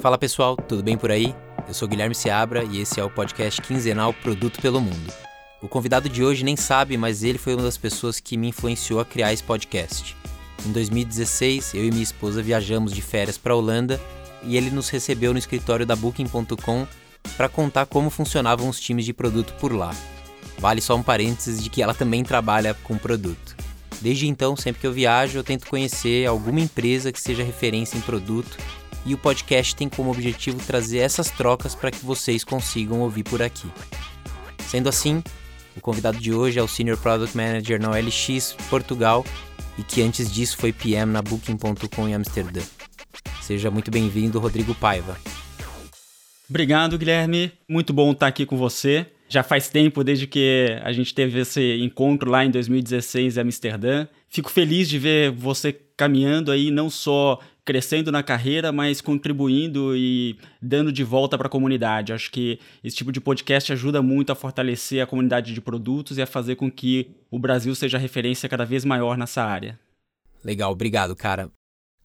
[0.00, 1.34] Fala pessoal, tudo bem por aí?
[1.68, 5.12] Eu sou Guilherme Seabra e esse é o podcast quinzenal Produto pelo Mundo.
[5.60, 8.98] O convidado de hoje nem sabe, mas ele foi uma das pessoas que me influenciou
[8.98, 10.16] a criar esse podcast.
[10.64, 14.00] Em 2016, eu e minha esposa viajamos de férias para a Holanda
[14.42, 16.86] e ele nos recebeu no escritório da Booking.com
[17.36, 19.94] para contar como funcionavam os times de produto por lá.
[20.58, 23.54] Vale só um parênteses de que ela também trabalha com produto.
[24.00, 28.00] Desde então, sempre que eu viajo, eu tento conhecer alguma empresa que seja referência em
[28.00, 28.56] produto
[29.04, 33.42] e o podcast tem como objetivo trazer essas trocas para que vocês consigam ouvir por
[33.42, 33.68] aqui.
[34.66, 35.22] Sendo assim,
[35.76, 39.24] o convidado de hoje é o Senior Product Manager na OLX Portugal
[39.78, 42.60] e que antes disso foi PM na Booking.com em Amsterdã.
[43.40, 45.18] Seja muito bem-vindo, Rodrigo Paiva.
[46.48, 47.52] Obrigado, Guilherme.
[47.68, 49.06] Muito bom estar aqui com você.
[49.28, 54.08] Já faz tempo desde que a gente teve esse encontro lá em 2016 em Amsterdã.
[54.28, 57.38] Fico feliz de ver você caminhando aí, não só
[57.70, 62.12] crescendo na carreira, mas contribuindo e dando de volta para a comunidade.
[62.12, 66.22] Acho que esse tipo de podcast ajuda muito a fortalecer a comunidade de produtos e
[66.22, 69.78] a fazer com que o Brasil seja referência cada vez maior nessa área.
[70.42, 71.48] Legal, obrigado, cara.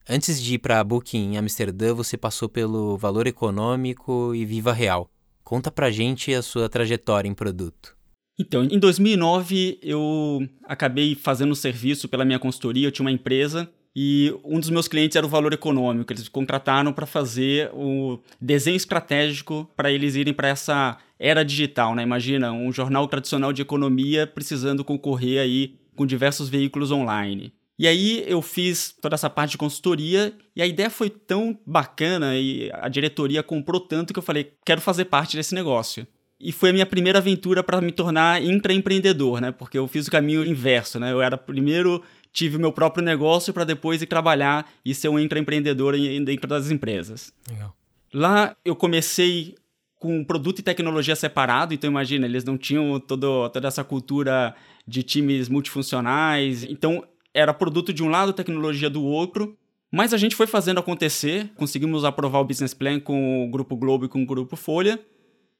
[0.08, 5.10] Antes de ir para Booking em Amsterdã, você passou pelo Valor Econômico e Viva Real.
[5.42, 7.96] Conta pra gente a sua trajetória em produto.
[8.38, 13.68] Então, em 2009 eu acabei fazendo um serviço pela minha consultoria, eu tinha uma empresa
[13.98, 16.12] e um dos meus clientes era o Valor Econômico.
[16.12, 22.02] Eles contrataram para fazer o desenho estratégico para eles irem para essa era digital, né?
[22.02, 27.54] Imagina um jornal tradicional de economia precisando concorrer aí com diversos veículos online.
[27.78, 32.36] E aí eu fiz toda essa parte de consultoria e a ideia foi tão bacana
[32.36, 36.06] e a diretoria comprou tanto que eu falei, quero fazer parte desse negócio.
[36.38, 39.52] E foi a minha primeira aventura para me tornar intraempreendedor, né?
[39.52, 41.10] Porque eu fiz o caminho inverso, né?
[41.10, 42.02] Eu era primeiro
[42.36, 46.70] tive o meu próprio negócio para depois ir trabalhar e ser um intraempreendedor dentro das
[46.70, 47.32] empresas.
[47.50, 47.74] Legal.
[48.12, 49.54] Lá eu comecei
[49.98, 54.54] com produto e tecnologia separado, então imagina, eles não tinham todo, toda essa cultura
[54.86, 56.62] de times multifuncionais.
[56.64, 57.02] Então
[57.32, 59.56] era produto de um lado, tecnologia do outro.
[59.90, 64.04] Mas a gente foi fazendo acontecer, conseguimos aprovar o business plan com o Grupo Globo
[64.04, 65.00] e com o Grupo Folha.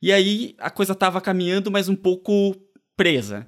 [0.02, 2.54] E aí a coisa estava caminhando, mas um pouco
[2.94, 3.46] presa.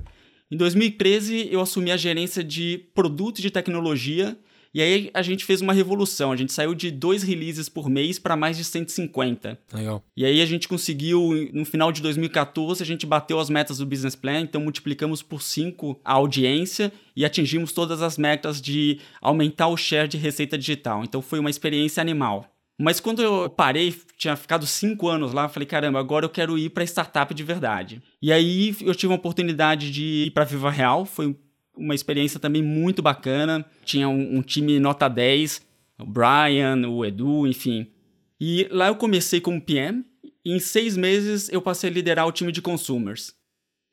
[0.50, 4.36] Em 2013 eu assumi a gerência de produto de tecnologia
[4.72, 6.31] e aí a gente fez uma revolução.
[6.31, 9.58] A gente saiu de dois releases por mês para mais de 150.
[9.72, 10.04] Legal.
[10.16, 13.87] E aí a gente conseguiu, no final de 2014, a gente bateu as metas do
[13.87, 19.69] business plan, então multiplicamos por 5 a audiência e atingimos todas as metas de aumentar
[19.69, 21.03] o share de receita digital.
[21.03, 22.47] Então foi uma experiência animal.
[22.78, 26.70] Mas quando eu parei, tinha ficado cinco anos lá, falei, caramba, agora eu quero ir
[26.70, 28.00] para startup de verdade.
[28.22, 31.36] E aí eu tive a oportunidade de ir para Viva Real, foi
[31.76, 33.66] uma experiência também muito bacana.
[33.84, 35.60] Tinha um, um time nota 10,
[35.98, 37.88] o Brian, o Edu, enfim.
[38.40, 40.04] E lá eu comecei como PM
[40.44, 43.34] e em seis meses eu passei a liderar o time de consumers.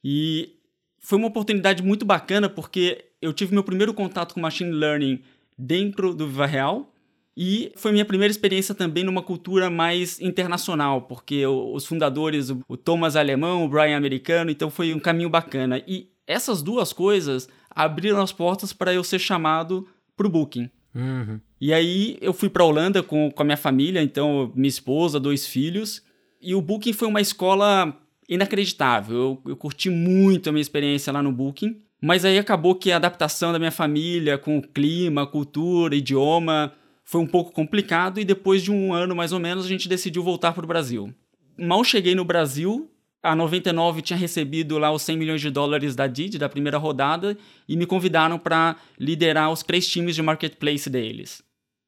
[0.03, 0.59] E
[0.99, 5.21] foi uma oportunidade muito bacana porque eu tive meu primeiro contato com machine learning
[5.57, 6.94] dentro do Viva Real
[7.37, 13.17] e foi minha primeira experiência também numa cultura mais internacional, porque os fundadores, o Thomas
[13.17, 15.83] alemão, o Brian americano, então foi um caminho bacana.
[15.85, 19.85] E essas duas coisas abriram as portas para eu ser chamado
[20.15, 20.69] para o Booking.
[20.95, 21.41] Uhum.
[21.59, 25.19] E aí eu fui para a Holanda com, com a minha família, então minha esposa,
[25.19, 26.01] dois filhos.
[26.41, 29.17] E o Booking foi uma escola inacreditável.
[29.17, 31.81] Eu, eu curti muito a minha experiência lá no Booking.
[32.01, 36.71] Mas aí acabou que a adaptação da minha família com o clima, cultura, idioma
[37.05, 38.19] foi um pouco complicado.
[38.19, 41.13] E depois de um ano mais ou menos, a gente decidiu voltar para o Brasil.
[41.57, 42.89] Mal cheguei no Brasil,
[43.23, 47.37] a 99 tinha recebido lá os 100 milhões de dólares da Didi, da primeira rodada,
[47.67, 51.41] e me convidaram para liderar os três times de marketplace deles.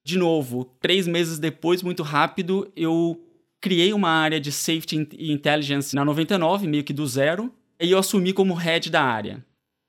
[0.06, 3.22] De novo, três meses depois, muito rápido, eu
[3.60, 8.00] criei uma área de Safety e Intelligence na 99, meio que do zero, e eu
[8.00, 9.46] assumi como head da área.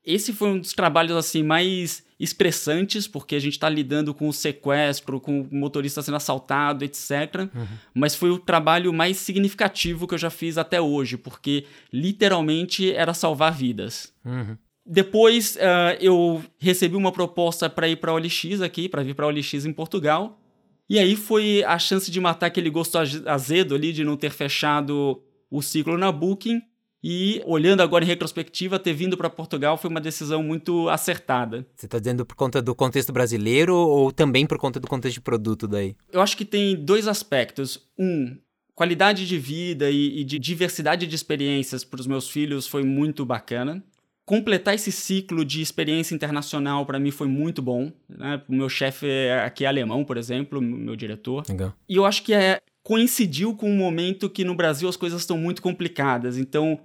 [0.09, 4.33] Esse foi um dos trabalhos assim mais estressantes, porque a gente está lidando com o
[4.33, 7.47] sequestro, com o motorista sendo assaltado, etc.
[7.55, 7.67] Uhum.
[7.93, 13.13] Mas foi o trabalho mais significativo que eu já fiz até hoje, porque literalmente era
[13.13, 14.11] salvar vidas.
[14.25, 14.57] Uhum.
[14.87, 19.27] Depois uh, eu recebi uma proposta para ir para a OLX aqui, para vir para
[19.27, 20.41] a OLX em Portugal.
[20.89, 25.23] E aí foi a chance de matar aquele gosto azedo ali de não ter fechado
[25.51, 26.63] o ciclo na Booking
[27.03, 31.67] e olhando agora em retrospectiva, ter vindo para Portugal foi uma decisão muito acertada.
[31.75, 35.21] Você está dizendo por conta do contexto brasileiro ou também por conta do contexto de
[35.21, 35.95] produto daí?
[36.13, 37.89] Eu acho que tem dois aspectos.
[37.99, 38.37] Um,
[38.75, 43.25] qualidade de vida e, e de diversidade de experiências para os meus filhos foi muito
[43.25, 43.83] bacana.
[44.25, 47.91] Completar esse ciclo de experiência internacional para mim foi muito bom.
[48.09, 48.43] Né?
[48.49, 49.07] O meu chefe
[49.45, 51.45] aqui é alemão, por exemplo, meu diretor.
[51.49, 51.73] Legal.
[51.89, 55.37] E eu acho que é coincidiu com um momento que no Brasil as coisas estão
[55.37, 56.39] muito complicadas.
[56.39, 56.81] Então,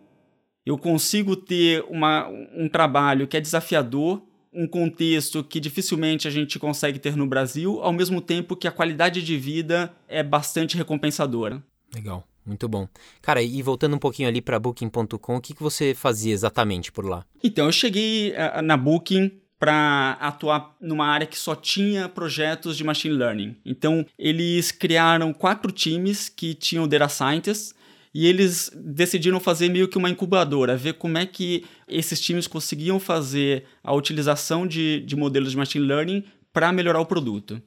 [0.66, 4.22] eu consigo ter uma, um trabalho que é desafiador,
[4.54, 8.72] um contexto que dificilmente a gente consegue ter no Brasil, ao mesmo tempo que a
[8.72, 11.62] qualidade de vida é bastante recompensadora.
[11.94, 12.88] Legal, muito bom.
[13.22, 17.06] Cara, e voltando um pouquinho ali para Booking.com, o que, que você fazia exatamente por
[17.06, 17.26] lá?
[17.44, 22.84] Então, eu cheguei uh, na Booking para atuar numa área que só tinha projetos de
[22.84, 23.56] machine learning.
[23.66, 27.74] Então, eles criaram quatro times que tinham data scientists
[28.14, 33.00] e eles decidiram fazer meio que uma incubadora, ver como é que esses times conseguiam
[33.00, 37.62] fazer a utilização de, de modelos de machine learning para melhorar o produto.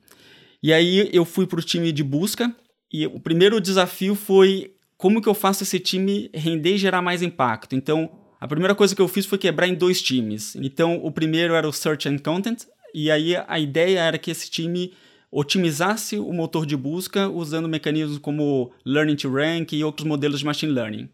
[0.63, 2.55] E aí eu fui para o time de busca
[2.93, 7.23] e o primeiro desafio foi como que eu faço esse time render e gerar mais
[7.23, 7.75] impacto.
[7.75, 8.11] Então,
[8.41, 10.55] a primeira coisa que eu fiz foi quebrar em dois times.
[10.57, 12.65] Então, o primeiro era o Search and Content,
[12.95, 14.93] e aí a ideia era que esse time
[15.31, 20.45] otimizasse o motor de busca usando mecanismos como Learning to Rank e outros modelos de
[20.45, 21.09] machine learning.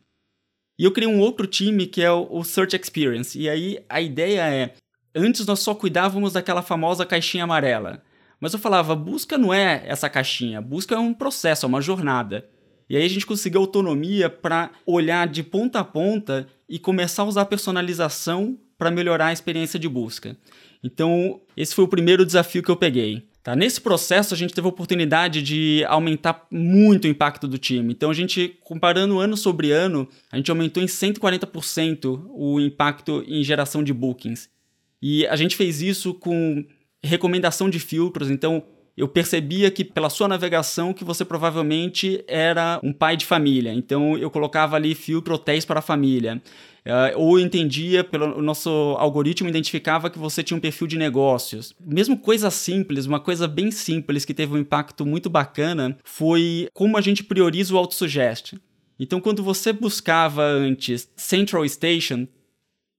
[0.79, 3.39] E eu criei um outro time que é o Search Experience.
[3.39, 4.75] E aí a ideia é:
[5.15, 8.03] antes nós só cuidávamos daquela famosa caixinha amarela.
[8.41, 12.49] Mas eu falava, busca não é essa caixinha, busca é um processo, é uma jornada.
[12.91, 17.27] E aí a gente conseguiu autonomia para olhar de ponta a ponta e começar a
[17.27, 20.37] usar personalização para melhorar a experiência de busca.
[20.83, 23.29] Então, esse foi o primeiro desafio que eu peguei.
[23.43, 23.57] Tá?
[23.57, 27.93] Nesse processo, a gente teve a oportunidade de aumentar muito o impacto do time.
[27.93, 33.43] Então, a gente, comparando ano sobre ano, a gente aumentou em 140% o impacto em
[33.43, 34.49] geração de bookings.
[35.01, 36.65] E a gente fez isso com
[37.03, 38.31] recomendação de filtros.
[38.31, 38.63] Então,
[38.97, 43.73] eu percebia que pela sua navegação que você provavelmente era um pai de família.
[43.73, 46.43] Então eu colocava ali filtro hotéis para a família.
[46.85, 48.69] Uh, ou entendia, pelo nosso
[48.99, 51.73] algoritmo identificava que você tinha um perfil de negócios.
[51.81, 56.97] Mesmo coisa simples, uma coisa bem simples que teve um impacto muito bacana foi como
[56.97, 58.55] a gente prioriza o autosuggest.
[58.99, 62.27] Então, quando você buscava antes Central Station,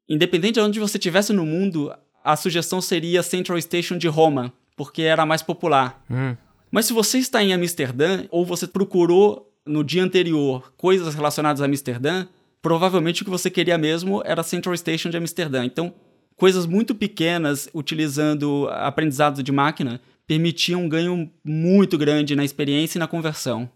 [0.07, 1.93] independente de onde você estivesse no mundo,
[2.23, 6.03] a sugestão seria Central Station de Roma, porque era mais popular.
[6.09, 6.35] Hum.
[6.71, 11.65] Mas se você está em Amsterdã ou você procurou no dia anterior coisas relacionadas a
[11.65, 12.27] Amsterdã,
[12.61, 15.63] provavelmente o que você queria mesmo era Central Station de Amsterdã.
[15.63, 15.93] Então,
[16.35, 22.99] coisas muito pequenas utilizando aprendizado de máquina permitiam um ganho muito grande na experiência e
[22.99, 23.69] na conversão.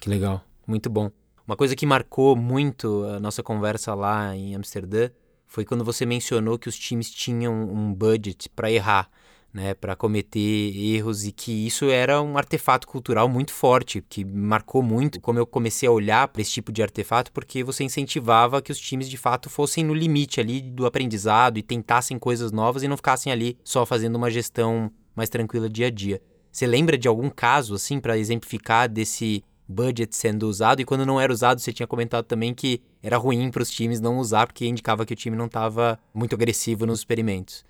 [0.00, 1.10] Que legal, muito bom.
[1.46, 5.10] Uma coisa que marcou muito a nossa conversa lá em Amsterdã
[5.46, 9.08] foi quando você mencionou que os times tinham um budget para errar
[9.58, 14.82] né, para cometer erros e que isso era um artefato cultural muito forte, que marcou
[14.82, 18.70] muito como eu comecei a olhar para esse tipo de artefato, porque você incentivava que
[18.70, 22.88] os times de fato fossem no limite ali do aprendizado e tentassem coisas novas e
[22.88, 26.22] não ficassem ali só fazendo uma gestão mais tranquila dia a dia.
[26.52, 31.20] Você lembra de algum caso assim para exemplificar desse budget sendo usado e quando não
[31.20, 34.66] era usado você tinha comentado também que era ruim para os times não usar porque
[34.66, 37.66] indicava que o time não estava muito agressivo nos experimentos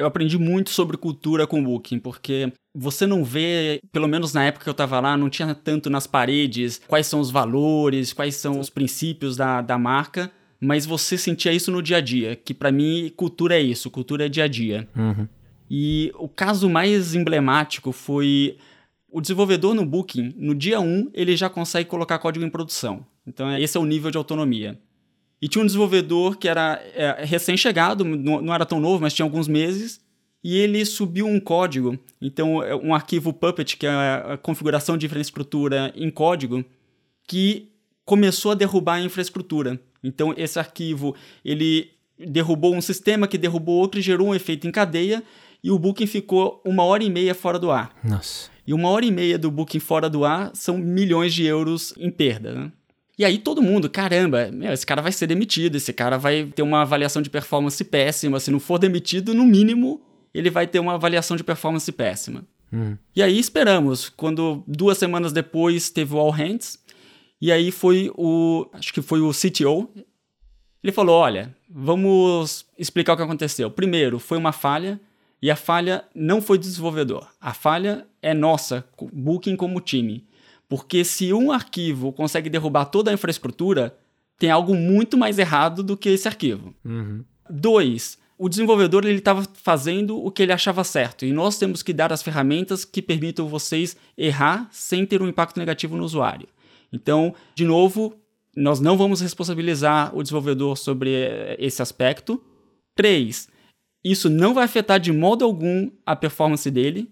[0.00, 4.44] eu aprendi muito sobre cultura com o Booking, porque você não vê, pelo menos na
[4.44, 8.34] época que eu estava lá, não tinha tanto nas paredes quais são os valores, quais
[8.36, 12.54] são os princípios da, da marca, mas você sentia isso no dia a dia, que
[12.54, 14.88] para mim cultura é isso, cultura é dia a dia.
[14.96, 15.28] Uhum.
[15.70, 18.56] E o caso mais emblemático foi
[19.12, 23.04] o desenvolvedor no Booking, no dia 1, ele já consegue colocar código em produção.
[23.26, 24.78] Então, esse é o nível de autonomia.
[25.40, 29.24] E tinha um desenvolvedor que era é, recém-chegado, não, não era tão novo, mas tinha
[29.24, 30.00] alguns meses,
[30.42, 35.06] e ele subiu um código, então é um arquivo Puppet, que é a configuração de
[35.06, 36.64] infraestrutura em código,
[37.26, 37.70] que
[38.04, 39.80] começou a derrubar a infraestrutura.
[40.02, 44.70] Então esse arquivo, ele derrubou um sistema que derrubou outro e gerou um efeito em
[44.70, 45.22] cadeia,
[45.62, 47.94] e o Booking ficou uma hora e meia fora do ar.
[48.02, 48.50] Nossa.
[48.66, 52.10] E uma hora e meia do Booking fora do ar são milhões de euros em
[52.10, 52.72] perda, né?
[53.20, 56.62] E aí todo mundo, caramba, meu, esse cara vai ser demitido, esse cara vai ter
[56.62, 58.40] uma avaliação de performance péssima.
[58.40, 60.00] Se não for demitido, no mínimo,
[60.32, 62.46] ele vai ter uma avaliação de performance péssima.
[62.72, 62.96] Uhum.
[63.14, 64.08] E aí esperamos.
[64.08, 66.78] Quando duas semanas depois teve o All Hands,
[67.38, 68.66] e aí foi o.
[68.72, 69.90] Acho que foi o CTO.
[70.82, 73.70] Ele falou: olha, vamos explicar o que aconteceu.
[73.70, 74.98] Primeiro, foi uma falha,
[75.42, 77.28] e a falha não foi do desenvolvedor.
[77.38, 80.24] A falha é nossa, Booking como time.
[80.70, 83.98] Porque se um arquivo consegue derrubar toda a infraestrutura,
[84.38, 86.72] tem algo muito mais errado do que esse arquivo.
[86.84, 87.24] Uhum.
[87.50, 91.92] Dois, o desenvolvedor ele estava fazendo o que ele achava certo e nós temos que
[91.92, 96.46] dar as ferramentas que permitam vocês errar sem ter um impacto negativo no usuário.
[96.92, 98.14] Então, de novo,
[98.56, 102.40] nós não vamos responsabilizar o desenvolvedor sobre eh, esse aspecto.
[102.94, 103.48] Três,
[104.04, 107.10] isso não vai afetar de modo algum a performance dele.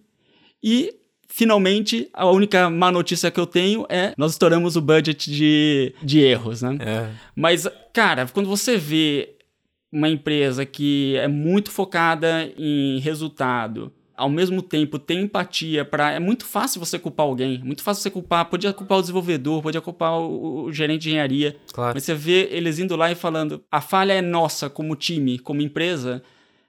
[0.63, 0.95] E
[1.29, 6.21] finalmente, a única má notícia que eu tenho é nós estouramos o budget de, de
[6.21, 6.79] erros, né?
[6.81, 7.09] É.
[7.37, 9.37] Mas, cara, quando você vê
[9.93, 16.19] uma empresa que é muito focada em resultado, ao mesmo tempo tem empatia para é
[16.19, 20.19] muito fácil você culpar alguém, muito fácil você culpar, podia culpar o desenvolvedor, podia culpar
[20.19, 21.93] o, o gerente de engenharia, claro.
[21.95, 25.63] mas você vê eles indo lá e falando, a falha é nossa como time, como
[25.63, 26.23] empresa,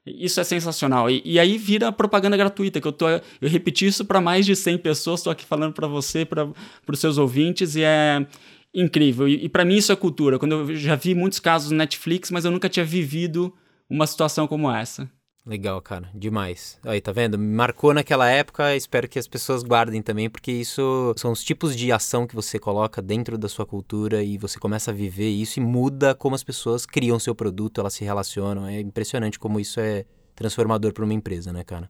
[0.05, 1.09] isso é sensacional.
[1.09, 4.55] E, e, aí vira propaganda gratuita, que eu, tô, eu repeti isso para mais de
[4.55, 6.47] 100 pessoas, estou aqui falando para você, para
[6.87, 8.25] os seus ouvintes, e é
[8.73, 9.27] incrível.
[9.27, 10.39] E, e para mim isso é cultura.
[10.39, 13.53] Quando eu já vi muitos casos no Netflix, mas eu nunca tinha vivido
[13.89, 15.09] uma situação como essa.
[15.49, 16.77] Legal, cara, demais.
[16.83, 17.35] Aí, tá vendo?
[17.35, 21.91] Marcou naquela época, espero que as pessoas guardem também, porque isso são os tipos de
[21.91, 25.63] ação que você coloca dentro da sua cultura e você começa a viver isso e
[25.63, 28.67] muda como as pessoas criam seu produto, elas se relacionam.
[28.67, 31.89] É impressionante como isso é transformador para uma empresa, né, cara?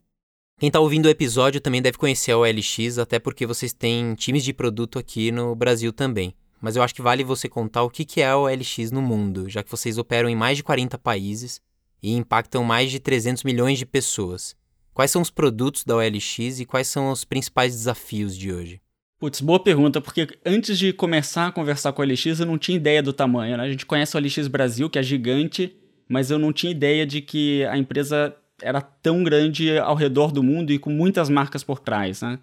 [0.57, 4.45] Quem tá ouvindo o episódio também deve conhecer a OLX, até porque vocês têm times
[4.45, 6.33] de produto aqui no Brasil também.
[6.61, 9.61] Mas eu acho que vale você contar o que é a OLX no mundo, já
[9.61, 11.61] que vocês operam em mais de 40 países
[12.01, 14.55] e impactam mais de 300 milhões de pessoas.
[14.93, 18.81] Quais são os produtos da OLX e quais são os principais desafios de hoje?
[19.19, 22.77] Putz, boa pergunta, porque antes de começar a conversar com a OLX, eu não tinha
[22.77, 23.63] ideia do tamanho, né?
[23.63, 25.75] A gente conhece a OLX Brasil, que é gigante,
[26.07, 30.41] mas eu não tinha ideia de que a empresa era tão grande ao redor do
[30.41, 32.39] mundo e com muitas marcas por trás, né?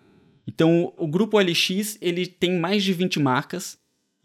[0.46, 3.78] Então, o grupo OLX, ele tem mais de 20 marcas,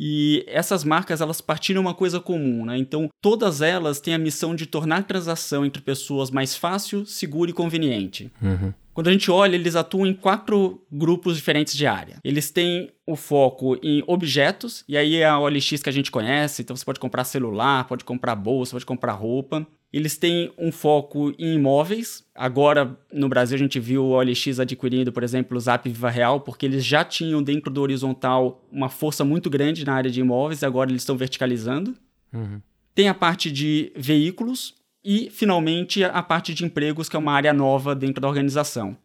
[0.03, 2.75] e essas marcas, elas partilham uma coisa comum, né?
[2.75, 7.51] Então, todas elas têm a missão de tornar a transação entre pessoas mais fácil, segura
[7.51, 8.31] e conveniente.
[8.41, 8.73] Uhum.
[8.95, 12.17] Quando a gente olha, eles atuam em quatro grupos diferentes de área.
[12.23, 16.63] Eles têm o foco em objetos, e aí é a OLX que a gente conhece,
[16.63, 19.67] então você pode comprar celular, pode comprar bolsa, pode comprar roupa.
[19.93, 22.23] Eles têm um foco em imóveis.
[22.33, 26.39] Agora, no Brasil, a gente viu o OLX adquirindo, por exemplo, o Zap Viva Real,
[26.39, 30.61] porque eles já tinham dentro do horizontal uma força muito grande na área de imóveis,
[30.61, 31.93] e agora eles estão verticalizando.
[32.33, 32.61] Uhum.
[32.95, 37.53] Tem a parte de veículos e, finalmente, a parte de empregos, que é uma área
[37.53, 38.95] nova dentro da organização.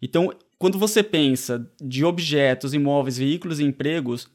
[0.00, 4.28] Então, quando você pensa de objetos, imóveis, veículos e empregos,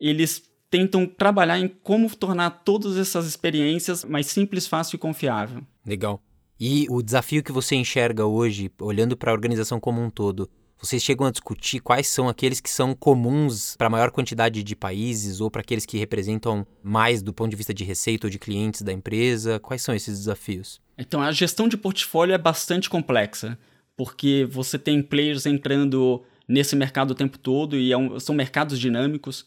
[0.00, 0.42] eles
[0.72, 5.62] tentam trabalhar em como tornar todas essas experiências mais simples, fácil e confiável.
[5.84, 6.22] Legal.
[6.58, 10.48] E o desafio que você enxerga hoje, olhando para a organização como um todo,
[10.80, 14.74] vocês chegam a discutir quais são aqueles que são comuns para a maior quantidade de
[14.74, 18.38] países ou para aqueles que representam mais do ponto de vista de receita ou de
[18.38, 19.60] clientes da empresa?
[19.60, 20.80] Quais são esses desafios?
[20.96, 23.58] Então, a gestão de portfólio é bastante complexa,
[23.94, 29.46] porque você tem players entrando nesse mercado o tempo todo e é são mercados dinâmicos.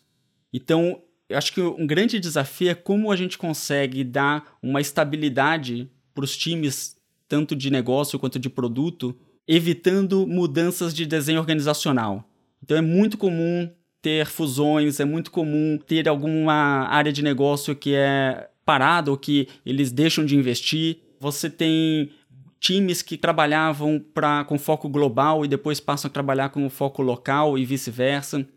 [0.53, 5.89] Então, eu acho que um grande desafio é como a gente consegue dar uma estabilidade
[6.13, 6.95] para os times,
[7.27, 9.15] tanto de negócio quanto de produto,
[9.47, 12.27] evitando mudanças de desenho organizacional.
[12.63, 13.69] Então é muito comum
[14.01, 19.47] ter fusões, é muito comum ter alguma área de negócio que é parada ou que
[19.65, 20.99] eles deixam de investir.
[21.19, 22.11] Você tem
[22.59, 27.57] times que trabalhavam pra, com foco global e depois passam a trabalhar com foco local
[27.57, 28.47] e vice-versa.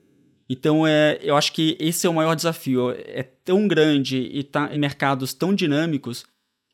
[0.49, 2.90] Então, é, eu acho que esse é o maior desafio.
[2.90, 6.25] É tão grande e tá em mercados tão dinâmicos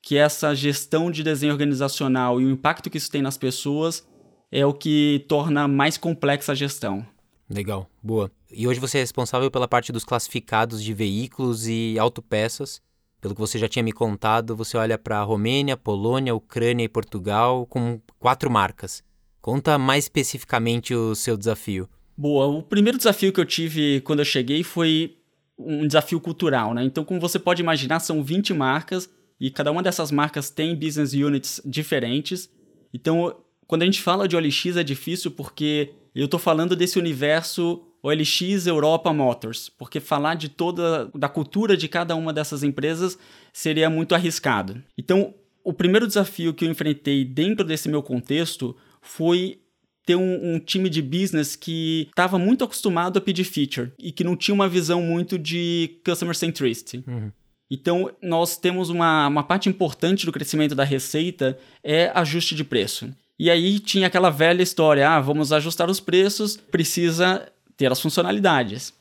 [0.01, 4.07] que essa gestão de desenho organizacional e o impacto que isso tem nas pessoas
[4.53, 7.05] é o que torna mais complexa a gestão.
[7.49, 8.31] Legal, boa.
[8.53, 12.81] E hoje você é responsável pela parte dos classificados de veículos e autopeças.
[13.21, 16.89] Pelo que você já tinha me contado, você olha para a Romênia, Polônia, Ucrânia e
[16.89, 19.03] Portugal com quatro marcas.
[19.41, 21.89] Conta mais especificamente o seu desafio.
[22.17, 25.17] Boa, o primeiro desafio que eu tive quando eu cheguei foi
[25.59, 26.85] um desafio cultural, né?
[26.85, 31.13] Então, como você pode imaginar, são 20 marcas e cada uma dessas marcas tem business
[31.13, 32.49] units diferentes.
[32.93, 37.83] Então, quando a gente fala de OLX é difícil porque eu estou falando desse universo
[38.03, 43.19] OLX Europa Motors, porque falar de toda da cultura de cada uma dessas empresas
[43.53, 44.83] seria muito arriscado.
[44.97, 49.59] Então, o primeiro desafio que eu enfrentei dentro desse meu contexto foi
[50.05, 54.25] ter um, um, time de business que estava muito acostumado a pedir feature e que
[54.25, 57.03] não tinha uma visão muito de customer centricity.
[57.07, 57.31] Uhum.
[57.71, 63.13] Então, nós temos uma, uma parte importante do crescimento da receita é ajuste de preço.
[63.39, 68.93] E aí tinha aquela velha história, ah, vamos ajustar os preços, precisa ter as funcionalidades.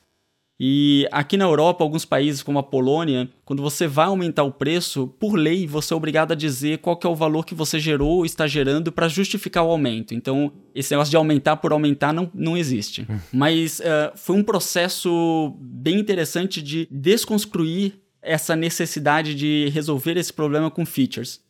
[0.58, 5.08] E aqui na Europa, alguns países como a Polônia, quando você vai aumentar o preço,
[5.18, 8.24] por lei você é obrigado a dizer qual é o valor que você gerou ou
[8.24, 10.14] está gerando para justificar o aumento.
[10.14, 13.04] Então, esse negócio de aumentar por aumentar não, não existe.
[13.10, 13.18] Hum.
[13.32, 20.70] Mas uh, foi um processo bem interessante de desconstruir essa necessidade de resolver esse problema
[20.70, 21.42] com features.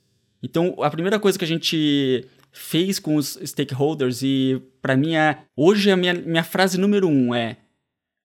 [0.43, 5.39] Então, a primeira coisa que a gente fez com os stakeholders e para mim é
[5.57, 7.57] hoje a minha, minha frase número um é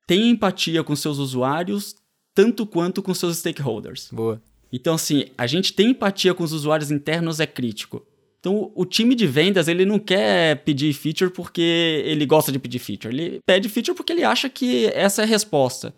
[0.10, 1.96] tenha empatia com seus usuários
[2.34, 4.10] tanto quanto com seus stakeholders.
[4.12, 4.42] Boa.
[4.74, 8.04] Então assim a gente tem empatia com os usuários internos é crítico.
[8.40, 12.80] Então, o time de vendas, ele não quer pedir feature porque ele gosta de pedir
[12.80, 13.14] feature.
[13.14, 15.94] Ele pede feature porque ele acha que essa é a resposta.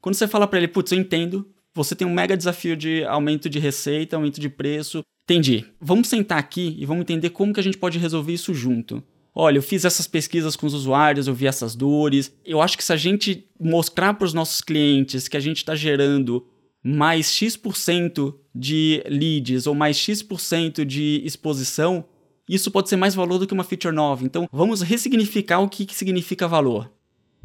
[0.00, 3.50] Quando você fala para ele, putz, eu entendo, você tem um mega desafio de aumento
[3.50, 5.02] de receita, aumento de preço.
[5.24, 5.66] Entendi.
[5.80, 9.02] Vamos sentar aqui e vamos entender como que a gente pode resolver isso junto.
[9.34, 12.34] Olha, eu fiz essas pesquisas com os usuários, eu vi essas dores.
[12.44, 15.74] Eu acho que se a gente mostrar para os nossos clientes que a gente está
[15.74, 16.46] gerando
[16.82, 22.04] mais X% de leads ou mais X% de exposição,
[22.48, 24.24] isso pode ser mais valor do que uma feature nova.
[24.24, 26.90] Então, vamos ressignificar o que, que significa valor.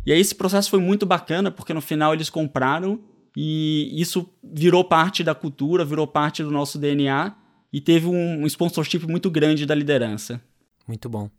[0.06, 3.00] E aí esse processo foi muito bacana, porque no final eles compraram
[3.36, 7.36] e isso virou parte da cultura, virou parte do nosso DNA
[7.74, 10.42] e teve um sponsorship muito grande da liderança.
[10.88, 11.30] Muito bom.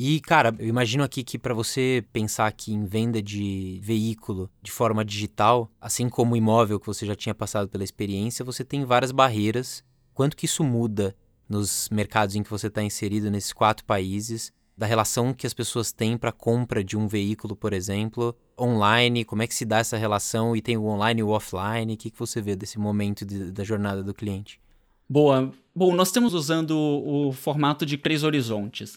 [0.00, 4.70] E, cara, eu imagino aqui que para você pensar aqui em venda de veículo de
[4.70, 9.10] forma digital, assim como imóvel que você já tinha passado pela experiência, você tem várias
[9.10, 9.82] barreiras.
[10.14, 11.16] Quanto que isso muda
[11.48, 14.52] nos mercados em que você está inserido nesses quatro países?
[14.76, 19.42] Da relação que as pessoas têm para compra de um veículo, por exemplo, online, como
[19.42, 21.94] é que se dá essa relação e tem o online e o offline?
[21.94, 24.60] O que, que você vê desse momento de, da jornada do cliente?
[25.08, 25.50] Boa.
[25.74, 28.96] Bom, nós estamos usando o formato de três horizontes.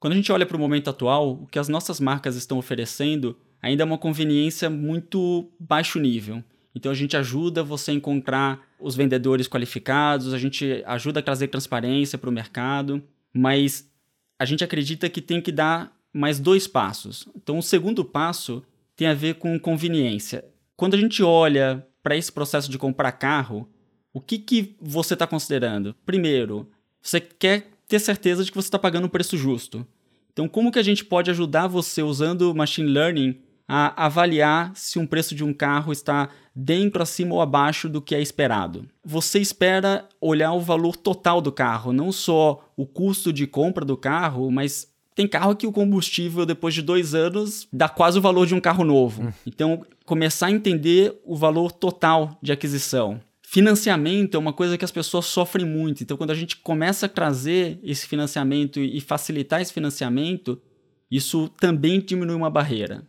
[0.00, 3.36] Quando a gente olha para o momento atual, o que as nossas marcas estão oferecendo
[3.60, 6.42] ainda é uma conveniência muito baixo nível.
[6.74, 11.48] Então a gente ajuda você a encontrar os vendedores qualificados, a gente ajuda a trazer
[11.48, 13.90] transparência para o mercado, mas
[14.38, 17.28] a gente acredita que tem que dar mais dois passos.
[17.36, 18.62] Então o segundo passo
[18.96, 20.46] tem a ver com conveniência.
[20.76, 23.68] Quando a gente olha para esse processo de comprar carro,
[24.14, 25.94] o que, que você está considerando?
[26.06, 26.66] Primeiro,
[27.02, 29.84] você quer ter certeza de que você está pagando um preço justo.
[30.32, 35.06] Então, como que a gente pode ajudar você usando machine learning a avaliar se um
[35.06, 38.86] preço de um carro está dentro, acima ou abaixo do que é esperado?
[39.04, 43.96] Você espera olhar o valor total do carro, não só o custo de compra do
[43.96, 48.46] carro, mas tem carro que o combustível, depois de dois anos, dá quase o valor
[48.46, 49.24] de um carro novo.
[49.24, 49.32] Hum.
[49.44, 53.20] Então, começar a entender o valor total de aquisição.
[53.52, 56.04] Financiamento é uma coisa que as pessoas sofrem muito.
[56.04, 60.62] Então, quando a gente começa a trazer esse financiamento e facilitar esse financiamento,
[61.10, 63.04] isso também diminui uma barreira.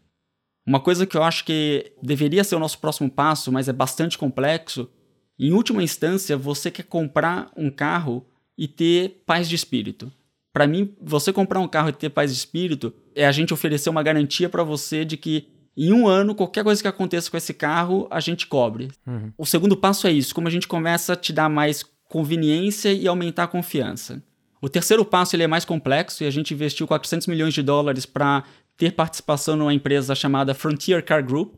[0.65, 4.17] Uma coisa que eu acho que deveria ser o nosso próximo passo, mas é bastante
[4.17, 4.89] complexo,
[5.37, 8.25] em última instância, você quer comprar um carro
[8.57, 10.11] e ter paz de espírito.
[10.51, 13.91] Para mim, você comprar um carro e ter paz de espírito é a gente oferecer
[13.91, 15.49] uma garantia para você de que
[15.87, 18.89] em um ano, qualquer coisa que aconteça com esse carro, a gente cobre.
[19.07, 19.33] Uhum.
[19.35, 23.07] O segundo passo é isso, como a gente começa a te dar mais conveniência e
[23.07, 24.21] aumentar a confiança.
[24.61, 28.05] O terceiro passo ele é mais complexo e a gente investiu 400 milhões de dólares
[28.05, 28.43] para
[28.77, 31.55] ter participação numa empresa chamada Frontier Car Group,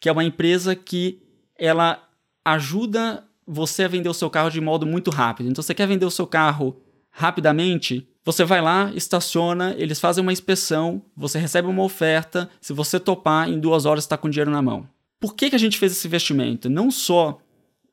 [0.00, 1.20] que é uma empresa que
[1.58, 2.00] ela
[2.44, 5.48] ajuda você a vender o seu carro de modo muito rápido.
[5.50, 8.08] Então, você quer vender o seu carro rapidamente?
[8.24, 13.48] Você vai lá, estaciona, eles fazem uma inspeção, você recebe uma oferta, se você topar,
[13.50, 14.88] em duas horas está com dinheiro na mão.
[15.20, 16.70] Por que, que a gente fez esse investimento?
[16.70, 17.38] Não só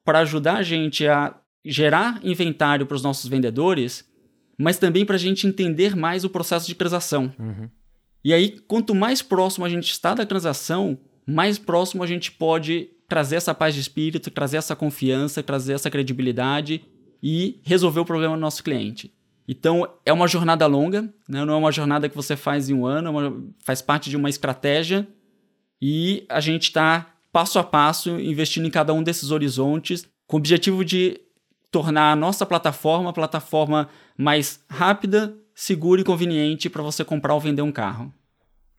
[0.06, 4.10] para ajudar a gente a gerar inventário para os nossos vendedores,
[4.58, 7.34] mas também para a gente entender mais o processo de transação.
[7.38, 7.70] Uhum.
[8.24, 12.90] E aí, quanto mais próximo a gente está da transação, mais próximo a gente pode
[13.08, 16.82] trazer essa paz de espírito, trazer essa confiança, trazer essa credibilidade
[17.22, 19.14] e resolver o problema do nosso cliente.
[19.48, 21.44] Então, é uma jornada longa, né?
[21.44, 24.16] não é uma jornada que você faz em um ano, é uma, faz parte de
[24.16, 25.08] uma estratégia
[25.82, 30.40] e a gente está passo a passo investindo em cada um desses horizontes com o
[30.40, 31.20] objetivo de
[31.72, 37.40] tornar a nossa plataforma a plataforma mais rápida, segura e conveniente para você comprar ou
[37.40, 38.14] vender um carro.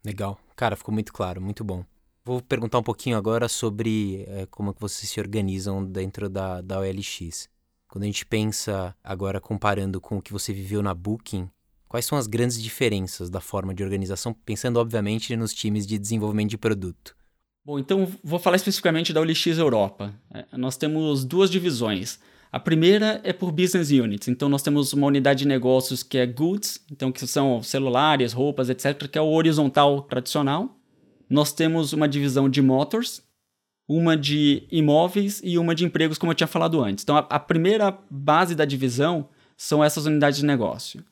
[0.05, 0.39] Legal.
[0.55, 1.85] Cara, ficou muito claro, muito bom.
[2.25, 6.79] Vou perguntar um pouquinho agora sobre é, como que vocês se organizam dentro da, da
[6.79, 7.49] OLX.
[7.93, 11.51] Quando a gente pensa agora comparando com o que você viveu na Booking,
[11.87, 16.49] quais são as grandes diferenças da forma de organização, pensando obviamente nos times de desenvolvimento
[16.49, 17.15] de produto?
[17.63, 20.15] Bom, então vou falar especificamente da OLX Europa.
[20.33, 22.19] É, nós temos duas divisões.
[22.51, 24.27] A primeira é por business units.
[24.27, 28.71] Então nós temos uma unidade de negócios que é goods, então que são celulares, roupas,
[28.71, 30.79] etc, que é o horizontal tradicional.
[31.29, 33.23] Nós temos uma divisão de motors,
[33.95, 37.05] uma de imóveis e uma de empregos, como eu tinha falado antes.
[37.05, 41.05] Então, a, a primeira base da divisão são essas unidades de negócio.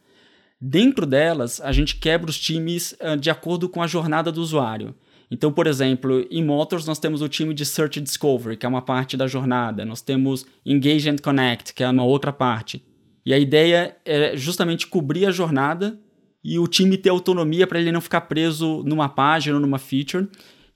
[0.58, 4.94] Dentro delas, a gente quebra os times uh, de acordo com a jornada do usuário.
[5.30, 8.68] Então, por exemplo, em Motors nós temos o time de Search and Discovery, que é
[8.68, 9.84] uma parte da jornada.
[9.84, 12.82] Nós temos Engage and Connect, que é uma outra parte.
[13.24, 15.98] E a ideia é justamente cobrir a jornada
[16.42, 20.26] e o time ter autonomia para ele não ficar preso numa página ou numa feature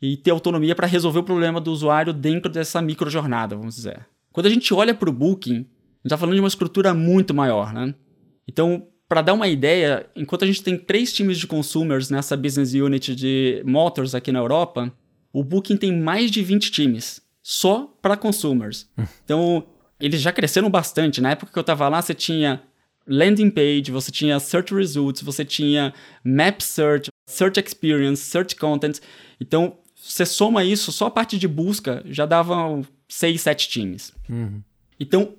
[0.07, 4.07] e ter autonomia para resolver o problema do usuário dentro dessa micro jornada, vamos dizer.
[4.31, 5.69] Quando a gente olha para o Booking, a gente
[6.05, 7.95] está falando de uma estrutura muito maior, né?
[8.47, 12.75] Então, para dar uma ideia, enquanto a gente tem três times de consumers nessa business
[12.75, 14.93] unit de motors aqui na Europa,
[15.33, 18.87] o Booking tem mais de 20 times só para consumers.
[19.25, 19.65] Então,
[19.99, 21.23] eles já cresceram bastante.
[21.23, 22.61] Na época que eu estava lá, você tinha
[23.07, 28.99] landing page, você tinha search results, você tinha map search, search experience, search content.
[29.41, 34.13] Então, você soma isso, só a parte de busca já dava seis, sete times.
[34.29, 34.63] Uhum.
[35.01, 35.35] Então,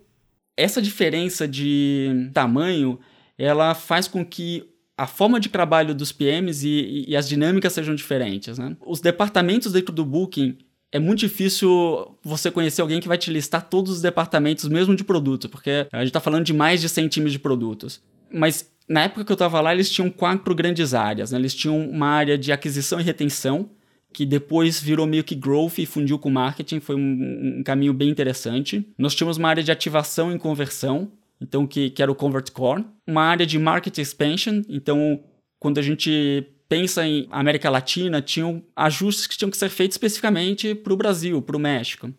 [0.58, 3.00] essa diferença de tamanho,
[3.38, 7.94] ela faz com que a forma de trabalho dos PMs e, e as dinâmicas sejam
[7.94, 8.58] diferentes.
[8.58, 8.76] Né?
[8.86, 10.58] Os departamentos dentro do Booking,
[10.92, 15.04] é muito difícil você conhecer alguém que vai te listar todos os departamentos, mesmo de
[15.04, 18.02] produto, porque a gente está falando de mais de 100 times de produtos.
[18.32, 21.32] Mas na época que eu estava lá, eles tinham quatro grandes áreas.
[21.32, 21.38] Né?
[21.38, 23.70] Eles tinham uma área de aquisição e retenção,
[24.16, 28.08] que depois virou meio que growth e fundiu com marketing, foi um, um, caminho bem
[28.08, 28.88] interessante.
[28.98, 32.86] Nós tínhamos uma área de ativação e conversão, então que, que era o Convert Core,
[33.06, 35.22] uma área de market expansion, então
[35.60, 40.74] quando a gente pensa em América Latina, tinham ajustes que tinham que ser feitos especificamente
[40.74, 42.10] para o Brasil, para o México.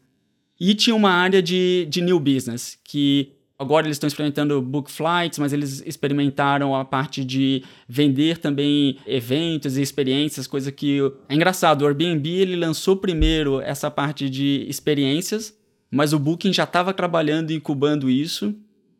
[0.61, 5.39] E tinha uma área de, de new business, que agora eles estão experimentando book flights,
[5.39, 11.83] mas eles experimentaram a parte de vender também eventos e experiências, coisa que é engraçado.
[11.83, 15.57] O Airbnb ele lançou primeiro essa parte de experiências,
[15.91, 18.55] mas o Booking já estava trabalhando e incubando isso.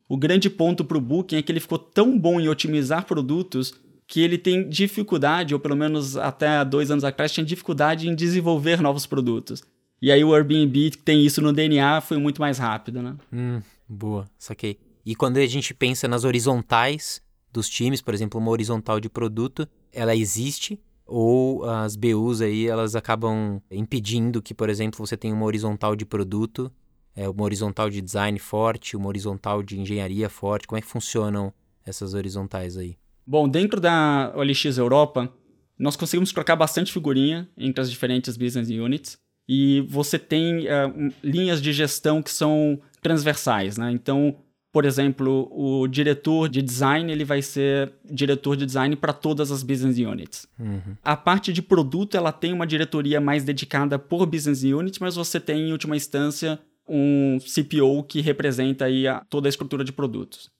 [0.09, 3.75] O grande ponto para o Booking é que ele ficou tão bom em otimizar produtos
[4.07, 8.81] que ele tem dificuldade, ou pelo menos até dois anos atrás, tinha dificuldade em desenvolver
[8.81, 9.65] novos produtos.
[10.01, 13.17] E aí o Airbnb, que tem isso no DNA, foi muito mais rápido, né?
[13.33, 14.79] Hum, boa, saquei.
[15.05, 17.23] E quando a gente pensa nas horizontais
[17.53, 22.97] dos times, por exemplo, uma horizontal de produto, ela existe, ou as BUs aí, elas
[22.97, 26.71] acabam impedindo que, por exemplo, você tenha uma horizontal de produto,
[27.15, 30.67] é, uma horizontal de design forte, uma horizontal de engenharia forte.
[30.67, 31.53] Como é que funcionam
[31.85, 32.97] essas horizontais aí?
[33.27, 35.33] Bom, dentro da OLX Europa,
[35.79, 41.63] nós conseguimos trocar bastante figurinha entre as diferentes business units e você tem uh, linhas
[41.63, 43.91] de gestão que são transversais, né?
[43.93, 44.37] Então,
[44.73, 49.63] por exemplo, o diretor de design ele vai ser diretor de design para todas as
[49.63, 50.47] business units.
[50.59, 50.97] Uhum.
[51.03, 55.41] A parte de produto ela tem uma diretoria mais dedicada por business unit, mas você
[55.41, 60.51] tem em última instância um CPO que representa aí a, toda a estrutura de produtos.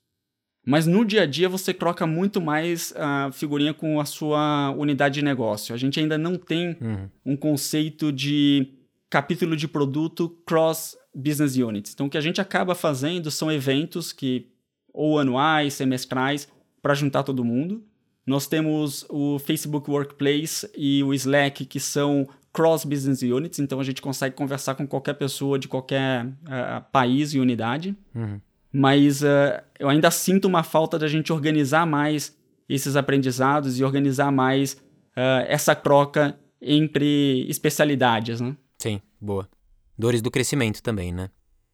[0.65, 5.15] Mas no dia a dia você troca muito mais a figurinha com a sua unidade
[5.15, 5.73] de negócio.
[5.75, 7.09] A gente ainda não tem uhum.
[7.25, 8.67] um conceito de
[9.09, 11.93] capítulo de produto cross business units.
[11.93, 14.51] Então o que a gente acaba fazendo são eventos que
[14.93, 16.47] ou anuais, semestrais,
[16.81, 17.83] para juntar todo mundo.
[18.25, 23.83] Nós temos o Facebook Workplace e o Slack, que são cross business units, então a
[23.83, 27.95] gente consegue conversar com qualquer pessoa de qualquer uh, país e unidade.
[28.15, 28.41] Uhum
[28.71, 32.37] mas uh, eu ainda sinto uma falta da gente organizar mais
[32.69, 38.55] esses aprendizados e organizar mais uh, essa troca entre especialidades, né?
[38.77, 39.49] Sim, boa.
[39.97, 41.29] Dores do crescimento também, né?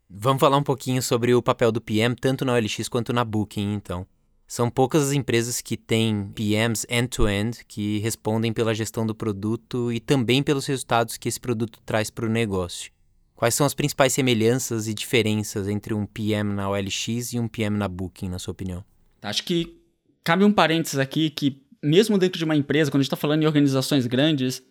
[0.09, 3.73] Vamos falar um pouquinho sobre o papel do PM, tanto na OLX quanto na Booking,
[3.73, 4.05] então.
[4.47, 9.91] São poucas as empresas que têm PMs end-to-end -end, que respondem pela gestão do produto
[9.91, 12.91] e também pelos resultados que esse produto traz para o negócio.
[13.35, 17.77] Quais são as principais semelhanças e diferenças entre um PM na OLX e um PM
[17.77, 18.85] na Booking, na sua opinião?
[19.21, 19.81] Acho que
[20.23, 23.41] cabe um parênteses aqui que, mesmo dentro de uma empresa, quando a gente está falando
[23.41, 24.61] em organizações grandes,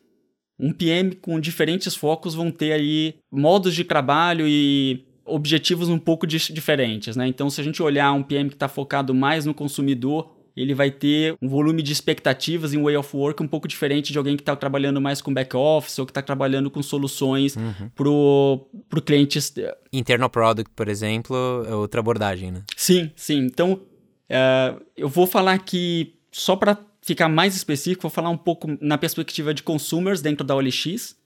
[0.62, 6.26] um PM com diferentes focos vão ter aí modos de trabalho e objetivos um pouco
[6.26, 7.26] diferentes, né?
[7.26, 10.90] Então, se a gente olhar um PM que está focado mais no consumidor, ele vai
[10.90, 14.36] ter um volume de expectativas e um way of work um pouco diferente de alguém
[14.36, 17.88] que está trabalhando mais com back office ou que está trabalhando com soluções uhum.
[17.94, 19.38] pro, pro cliente.
[19.92, 22.62] Internal product, por exemplo, é outra abordagem, né?
[22.76, 23.38] Sim, sim.
[23.38, 28.68] Então, uh, eu vou falar aqui, só para ficar mais específico, vou falar um pouco
[28.80, 31.16] na perspectiva de consumers dentro da OLX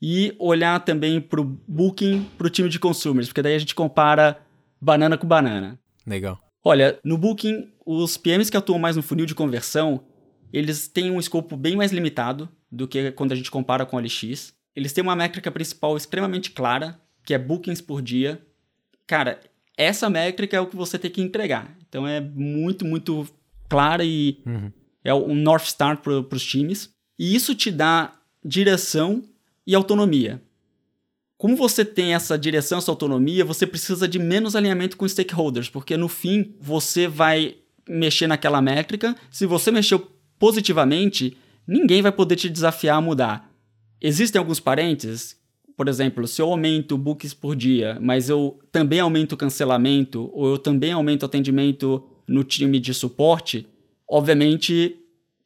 [0.00, 3.74] e olhar também para o booking para o time de consumers, porque daí a gente
[3.74, 4.40] compara
[4.80, 5.78] banana com banana.
[6.06, 6.40] Legal.
[6.64, 10.04] Olha, no Booking, os PMs que atuam mais no funil de conversão,
[10.52, 14.00] eles têm um escopo bem mais limitado do que quando a gente compara com o
[14.00, 14.52] LX.
[14.74, 18.44] Eles têm uma métrica principal extremamente clara, que é bookings por dia.
[19.06, 19.40] Cara,
[19.76, 21.72] essa métrica é o que você tem que entregar.
[21.88, 23.26] Então é muito, muito
[23.68, 24.72] clara e uhum.
[25.06, 26.90] É um North Star para os times.
[27.18, 28.12] E isso te dá
[28.44, 29.22] direção
[29.66, 30.42] e autonomia.
[31.38, 35.96] como você tem essa direção, essa autonomia, você precisa de menos alinhamento com stakeholders, porque
[35.96, 37.56] no fim você vai
[37.88, 39.14] mexer naquela métrica.
[39.30, 43.50] Se você mexeu positivamente, ninguém vai poder te desafiar a mudar.
[44.00, 45.36] Existem alguns parênteses,
[45.76, 50.58] por exemplo, se eu aumento books por dia, mas eu também aumento cancelamento, ou eu
[50.58, 53.66] também aumento atendimento no time de suporte,
[54.08, 54.96] obviamente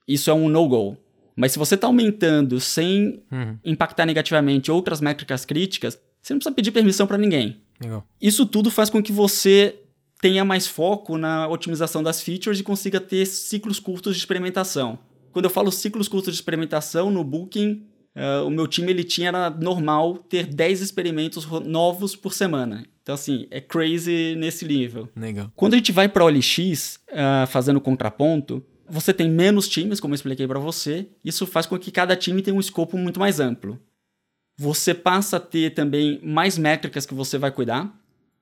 [0.06, 0.96] isso é um no-go.
[1.36, 3.58] Mas se você está aumentando sem uhum.
[3.64, 7.62] impactar negativamente outras métricas críticas, você não precisa pedir permissão para ninguém.
[7.80, 8.06] Legal.
[8.20, 9.78] Isso tudo faz com que você
[10.20, 14.98] tenha mais foco na otimização das features e consiga ter ciclos curtos de experimentação.
[15.32, 19.28] Quando eu falo ciclos curtos de experimentação, no Booking, uh, o meu time ele tinha
[19.28, 22.84] era normal ter 10 experimentos novos por semana.
[23.10, 25.08] Então, assim, é crazy nesse nível.
[25.16, 25.50] Legal.
[25.56, 30.16] Quando a gente vai para OLX, uh, fazendo contraponto, você tem menos times, como eu
[30.16, 31.08] expliquei para você.
[31.24, 33.80] Isso faz com que cada time tenha um escopo muito mais amplo.
[34.56, 37.92] Você passa a ter também mais métricas que você vai cuidar.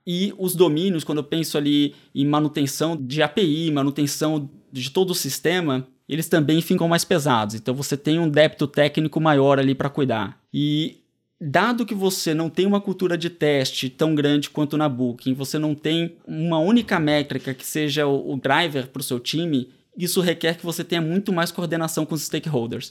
[0.07, 5.15] E os domínios, quando eu penso ali em manutenção de API, manutenção de todo o
[5.15, 7.55] sistema, eles também ficam mais pesados.
[7.55, 10.39] Então você tem um débito técnico maior ali para cuidar.
[10.53, 10.99] E
[11.40, 15.59] dado que você não tem uma cultura de teste tão grande quanto na Booking, você
[15.59, 20.57] não tem uma única métrica que seja o, driver para o seu time, isso requer
[20.57, 22.90] que você tenha muito mais coordenação com os stakeholders.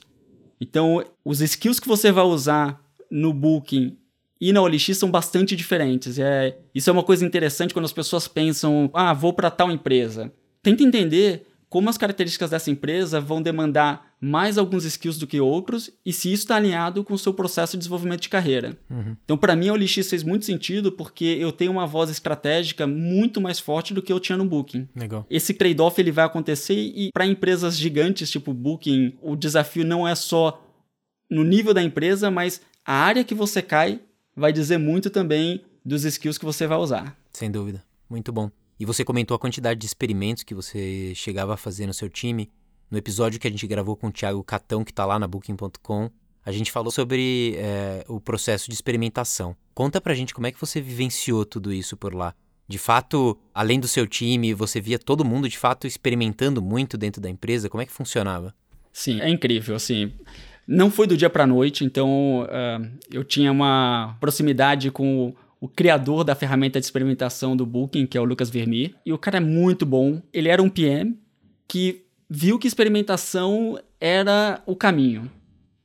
[0.60, 2.82] Então, os skills que você vai usar
[3.12, 3.98] no Booking
[4.40, 6.20] e na OLX são bastante diferentes.
[6.20, 10.32] É, isso é uma coisa interessante quando as pessoas pensam, ah, vou para tal empresa.
[10.62, 15.92] Tenta entender como as características dessa empresa vão demandar mais alguns skills do que outros
[16.06, 18.78] e se isso está alinhado com o seu processo de desenvolvimento de carreira.
[18.90, 19.16] Uhum.
[19.24, 23.40] Então, para mim, a OLX fez muito sentido porque eu tenho uma voz estratégica muito
[23.40, 24.88] mais forte do que eu tinha no Booking.
[24.96, 25.26] Legal.
[25.30, 30.16] Esse trade-off ele vai acontecer e para empresas gigantes tipo Booking, o desafio não é
[30.16, 30.64] só
[31.30, 34.00] no nível da empresa, mas a área que você cai
[34.36, 37.16] vai dizer muito também dos skills que você vai usar.
[37.32, 37.84] Sem dúvida.
[38.10, 38.50] Muito bom.
[38.80, 42.52] E você comentou a quantidade de experimentos que você chegava a fazer no seu time.
[42.90, 46.10] No episódio que a gente gravou com o Thiago Catão, que está lá na Booking.com,
[46.46, 49.56] a gente falou sobre é, o processo de experimentação.
[49.74, 52.34] Conta pra gente como é que você vivenciou tudo isso por lá.
[52.66, 57.22] De fato, além do seu time, você via todo mundo de fato experimentando muito dentro
[57.22, 57.70] da empresa?
[57.70, 58.56] Como é que funcionava?
[58.94, 59.76] Sim, é incrível.
[59.76, 60.14] Assim,
[60.66, 66.24] não foi do dia para noite, então uh, eu tinha uma proximidade com o criador
[66.24, 68.96] da ferramenta de experimentação do Booking, que é o Lucas Vermeer.
[69.06, 70.22] E o cara é muito bom.
[70.34, 71.20] Ele era um PM
[71.68, 75.32] que viu que experimentação era o caminho.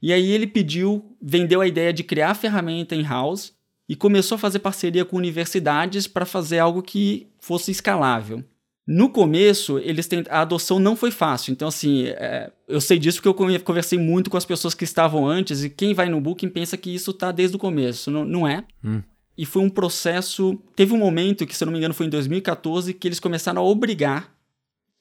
[0.01, 3.53] E aí ele pediu, vendeu a ideia de criar a ferramenta in-house
[3.89, 8.43] e começou a fazer parceria com universidades para fazer algo que fosse escalável.
[8.85, 11.53] No começo, eles têm, a adoção não foi fácil.
[11.53, 15.27] Então, assim, é, eu sei disso porque eu conversei muito com as pessoas que estavam
[15.27, 18.11] antes e quem vai no Booking pensa que isso está desde o começo.
[18.11, 18.65] Não, não é.
[18.85, 19.01] Hum.
[19.39, 20.59] E foi um processo.
[20.75, 23.63] Teve um momento que, se eu não me engano, foi em 2014, que eles começaram
[23.63, 24.32] a obrigar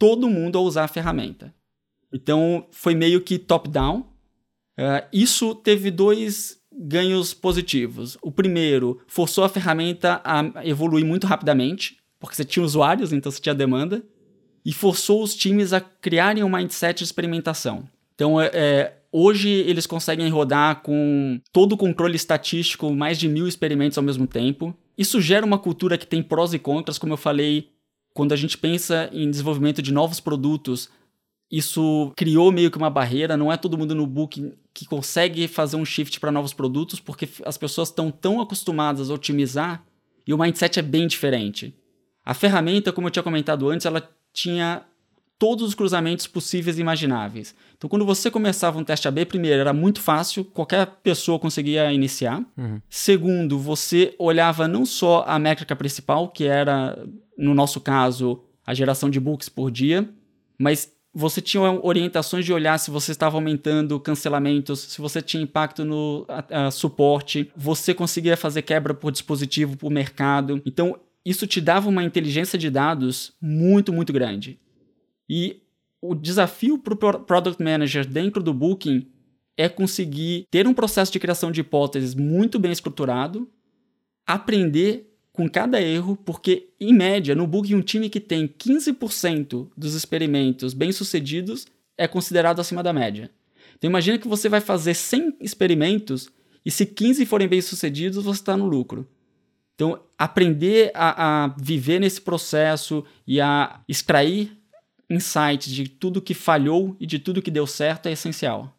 [0.02, 1.54] todo mundo a usar a ferramenta.
[2.12, 4.00] Então, foi meio que top-down.
[4.00, 8.18] Uh, isso teve dois ganhos positivos.
[8.20, 13.40] O primeiro, forçou a ferramenta a evoluir muito rapidamente, porque você tinha usuários, então você
[13.40, 14.04] tinha demanda,
[14.66, 17.88] e forçou os times a criarem um mindset de experimentação.
[18.16, 23.46] Então, é, é Hoje eles conseguem rodar com todo o controle estatístico, mais de mil
[23.46, 24.74] experimentos ao mesmo tempo.
[24.98, 27.68] Isso gera uma cultura que tem prós e contras, como eu falei,
[28.13, 30.89] quando a gente pensa em desenvolvimento de novos produtos,
[31.52, 33.36] isso criou meio que uma barreira.
[33.36, 37.28] Não é todo mundo no book que consegue fazer um shift para novos produtos, porque
[37.45, 39.84] as pessoas estão tão acostumadas a otimizar
[40.26, 41.76] e o mindset é bem diferente.
[42.24, 44.86] A ferramenta, como eu tinha comentado antes, ela tinha
[45.42, 47.56] todos os cruzamentos possíveis e imagináveis.
[47.76, 52.46] Então, quando você começava um teste AB, primeiro, era muito fácil, qualquer pessoa conseguia iniciar.
[52.56, 52.80] Uhum.
[52.88, 56.96] Segundo, você olhava não só a métrica principal, que era,
[57.36, 60.08] no nosso caso, a geração de books por dia,
[60.60, 65.84] mas você tinha orientações de olhar se você estava aumentando cancelamentos, se você tinha impacto
[65.84, 70.62] no a, a, suporte, você conseguia fazer quebra por dispositivo, por mercado.
[70.68, 74.60] Então, isso te dava uma inteligência de dados muito, muito grande.
[75.34, 75.62] E
[76.02, 79.08] o desafio para o Product Manager dentro do Booking
[79.56, 83.50] é conseguir ter um processo de criação de hipóteses muito bem estruturado,
[84.28, 89.94] aprender com cada erro, porque, em média, no Booking, um time que tem 15% dos
[89.94, 91.65] experimentos bem-sucedidos
[91.98, 93.32] é considerado acima da média.
[93.78, 96.28] Então, imagina que você vai fazer 100 experimentos
[96.65, 99.08] e se 15 forem bem-sucedidos, você está no lucro.
[99.76, 104.61] Então, aprender a, a viver nesse processo e a extrair
[105.12, 108.76] insights de tudo que falhou e de tudo que deu certo é essencial.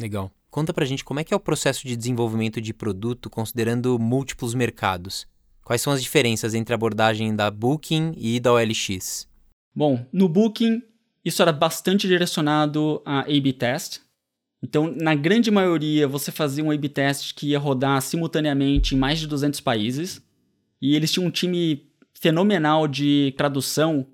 [0.00, 0.30] Legal.
[0.50, 4.54] Conta pra gente como é que é o processo de desenvolvimento de produto considerando múltiplos
[4.54, 5.26] mercados.
[5.62, 9.28] Quais são as diferenças entre a abordagem da Booking e da OLX?
[9.74, 10.82] Bom, no Booking,
[11.24, 14.00] isso era bastante direcionado a A-B test.
[14.62, 19.18] Então, na grande maioria, você fazia um A-B test que ia rodar simultaneamente em mais
[19.18, 20.22] de 200 países.
[20.80, 24.06] E eles tinham um time fenomenal de tradução.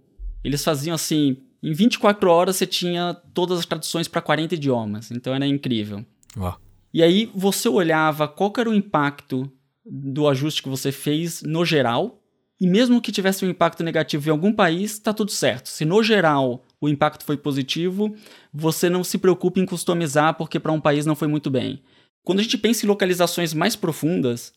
[0.44, 5.10] Eles faziam assim, em 24 horas você tinha todas as traduções para 40 idiomas.
[5.10, 6.04] Então era incrível.
[6.36, 6.60] Uau.
[6.92, 9.50] E aí você olhava qual era o impacto
[9.84, 12.20] do ajuste que você fez no geral.
[12.60, 15.68] E mesmo que tivesse um impacto negativo em algum país, está tudo certo.
[15.68, 18.14] Se no geral o impacto foi positivo,
[18.52, 21.82] você não se preocupe em customizar porque para um país não foi muito bem.
[22.22, 24.52] Quando a gente pensa em localizações mais profundas,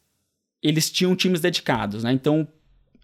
[0.62, 2.12] eles tinham times dedicados, né?
[2.12, 2.48] Então,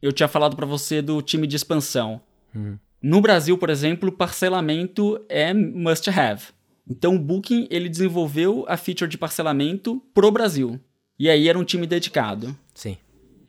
[0.01, 2.21] eu tinha falado para você do time de expansão.
[2.55, 2.77] Uhum.
[3.01, 6.43] No Brasil, por exemplo, parcelamento é must have.
[6.89, 10.79] Então, o Booking ele desenvolveu a feature de parcelamento pro Brasil.
[11.17, 12.55] E aí era um time dedicado.
[12.73, 12.97] Sim.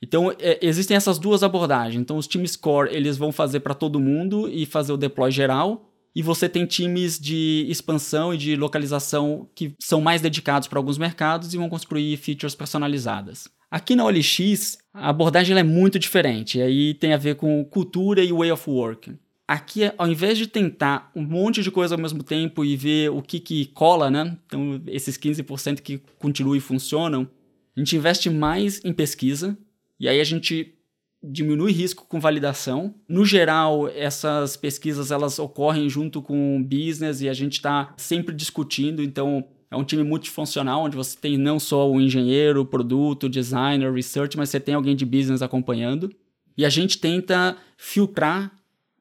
[0.03, 2.01] Então, é, existem essas duas abordagens.
[2.01, 5.91] Então, os times core, eles vão fazer para todo mundo e fazer o deploy geral.
[6.15, 10.99] E você tem times de expansão e de localização que são mais dedicados para alguns
[10.99, 13.49] mercados e vão construir features personalizadas.
[13.71, 16.63] Aqui na OLX, a abordagem é muito diferente.
[16.63, 19.13] Aí tem a ver com cultura e way of work.
[19.47, 23.21] Aqui, ao invés de tentar um monte de coisa ao mesmo tempo e ver o
[23.21, 24.39] que, que cola, né?
[24.47, 27.29] Então, esses 15% que continuam e funcionam,
[27.77, 29.59] a gente investe mais em pesquisa,
[29.99, 30.75] e aí a gente
[31.23, 32.95] diminui risco com validação.
[33.09, 38.35] No geral, essas pesquisas elas ocorrem junto com o business e a gente está sempre
[38.35, 43.25] discutindo, então é um time multifuncional, onde você tem não só o engenheiro, o produto,
[43.25, 46.11] o designer, o research, mas você tem alguém de business acompanhando.
[46.57, 48.53] E a gente tenta filtrar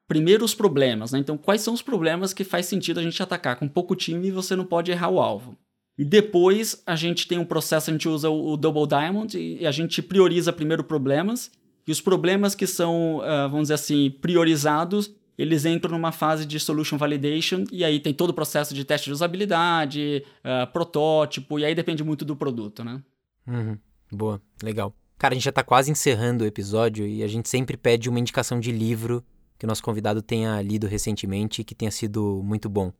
[0.08, 1.18] primeiro os problemas, né?
[1.18, 3.56] Então, quais são os problemas que faz sentido a gente atacar?
[3.56, 5.56] Com pouco time, você não pode errar o alvo.
[5.96, 9.70] E depois a gente tem um processo, a gente usa o, Double Diamond e a
[9.70, 11.52] gente prioriza primeiro problemas.
[11.86, 16.58] E os problemas que são, uh, vamos dizer assim, priorizados, eles entram numa fase de
[16.60, 21.64] solution validation e aí tem todo o processo de teste de usabilidade, uh, protótipo, e
[21.64, 23.02] aí depende muito do produto, né?
[23.46, 23.78] Uhum.
[24.10, 24.94] Boa, legal.
[25.18, 28.20] Cara, a gente já está quase encerrando o episódio e a gente sempre pede uma
[28.20, 29.24] indicação de livro
[29.58, 32.92] que o nosso convidado tenha lido recentemente e que tenha sido muito bom.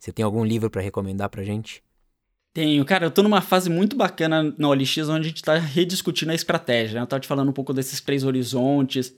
[0.00, 1.82] Você tem algum livro para recomendar pra gente?
[2.54, 6.32] Tenho, cara, eu tô numa fase muito bacana na OLX onde a gente tá rediscutindo
[6.32, 6.94] a estratégia.
[6.94, 7.02] Né?
[7.02, 9.14] Eu tava te falando um pouco desses três horizontes.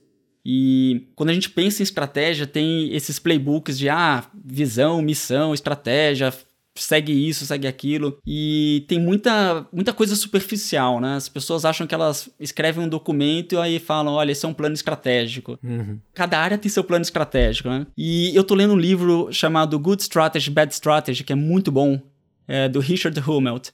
[0.51, 6.33] E quando a gente pensa em estratégia, tem esses playbooks de ah, visão, missão, estratégia,
[6.75, 8.19] segue isso, segue aquilo.
[8.27, 11.17] E tem muita, muita coisa superficial, né?
[11.17, 14.55] As pessoas acham que elas escrevem um documento e aí falam: olha, esse é um
[14.55, 15.59] plano estratégico.
[15.63, 15.99] Uhum.
[16.15, 17.87] Cada área tem seu plano estratégico, né?
[17.95, 22.01] E eu tô lendo um livro chamado Good Strategy, Bad Strategy, que é muito bom
[22.47, 23.69] é, do Richard Hummelt.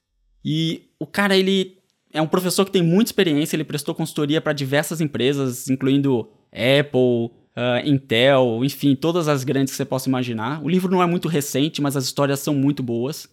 [0.44, 1.78] E o cara, ele
[2.12, 7.34] é um professor que tem muita experiência, ele prestou consultoria para diversas empresas, incluindo Apple,
[7.56, 10.62] uh, Intel, enfim, todas as grandes que você possa imaginar.
[10.62, 13.28] O livro não é muito recente, mas as histórias são muito boas.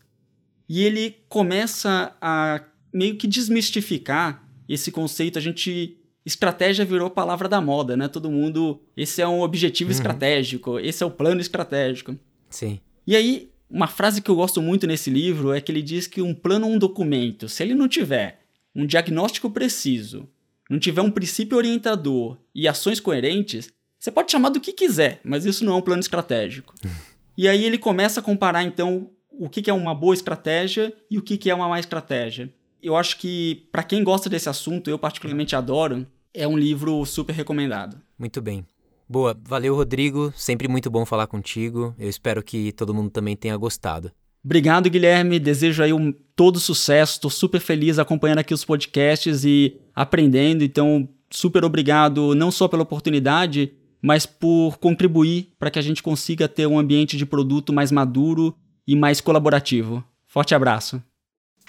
[0.67, 5.37] E ele começa a meio que desmistificar esse conceito.
[5.37, 5.97] A gente.
[6.23, 8.07] Estratégia virou palavra da moda, né?
[8.07, 8.79] Todo mundo.
[8.95, 9.95] Esse é um objetivo uhum.
[9.95, 12.15] estratégico, esse é o plano estratégico.
[12.47, 12.79] Sim.
[13.07, 16.21] E aí, uma frase que eu gosto muito nesse livro é que ele diz que
[16.21, 18.41] um plano ou um documento, se ele não tiver
[18.75, 20.29] um diagnóstico preciso,
[20.71, 25.43] não tiver um princípio orientador e ações coerentes, você pode chamar do que quiser, mas
[25.43, 26.73] isso não é um plano estratégico.
[27.37, 31.21] e aí ele começa a comparar, então, o que é uma boa estratégia e o
[31.21, 32.49] que é uma má estratégia.
[32.81, 37.33] Eu acho que, para quem gosta desse assunto, eu particularmente adoro, é um livro super
[37.33, 38.01] recomendado.
[38.17, 38.65] Muito bem.
[39.09, 41.93] Boa, valeu Rodrigo, sempre muito bom falar contigo.
[41.99, 44.09] Eu espero que todo mundo também tenha gostado.
[44.43, 45.39] Obrigado, Guilherme.
[45.39, 47.13] Desejo aí um todo sucesso.
[47.13, 50.63] Estou super feliz acompanhando aqui os podcasts e aprendendo.
[50.63, 56.47] Então, super obrigado não só pela oportunidade, mas por contribuir para que a gente consiga
[56.47, 58.55] ter um ambiente de produto mais maduro
[58.87, 60.03] e mais colaborativo.
[60.25, 61.01] Forte abraço.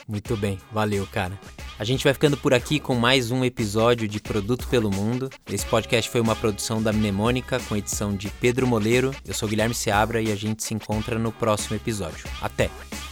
[0.07, 1.38] Muito bem, valeu, cara.
[1.79, 5.31] A gente vai ficando por aqui com mais um episódio de Produto pelo Mundo.
[5.51, 9.15] Esse podcast foi uma produção da Mnemônica com edição de Pedro Moleiro.
[9.25, 12.27] Eu sou Guilherme Seabra e a gente se encontra no próximo episódio.
[12.40, 13.12] Até!